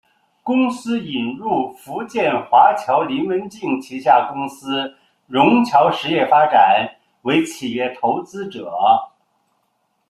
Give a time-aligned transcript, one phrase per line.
[0.41, 4.91] 公司引入福建华侨林文镜旗下公司
[5.27, 6.89] 融侨实业发展
[7.21, 8.67] 为企业投资者。